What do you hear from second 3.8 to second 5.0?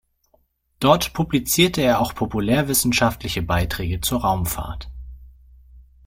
zur Raumfahrt.